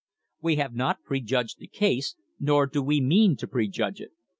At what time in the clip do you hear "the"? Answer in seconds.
1.59-1.67